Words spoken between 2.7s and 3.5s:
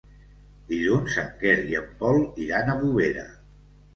a Bovera.